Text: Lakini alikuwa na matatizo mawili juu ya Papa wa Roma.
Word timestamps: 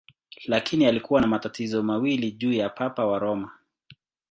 Lakini 0.45 0.85
alikuwa 0.85 1.21
na 1.21 1.27
matatizo 1.27 1.83
mawili 1.83 2.31
juu 2.31 2.53
ya 2.53 2.69
Papa 2.69 3.05
wa 3.05 3.19
Roma. 3.19 3.51